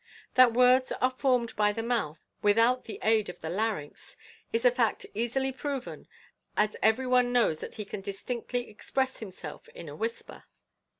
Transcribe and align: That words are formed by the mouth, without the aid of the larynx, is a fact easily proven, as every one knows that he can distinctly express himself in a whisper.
That 0.33 0.53
words 0.55 0.91
are 0.93 1.11
formed 1.11 1.55
by 1.55 1.71
the 1.71 1.83
mouth, 1.83 2.19
without 2.41 2.85
the 2.85 2.97
aid 3.03 3.29
of 3.29 3.39
the 3.41 3.51
larynx, 3.51 4.17
is 4.51 4.65
a 4.65 4.71
fact 4.71 5.05
easily 5.13 5.51
proven, 5.51 6.07
as 6.57 6.75
every 6.81 7.05
one 7.05 7.31
knows 7.31 7.59
that 7.59 7.75
he 7.75 7.85
can 7.85 8.01
distinctly 8.01 8.67
express 8.67 9.19
himself 9.19 9.69
in 9.75 9.87
a 9.87 9.95
whisper. 9.95 10.45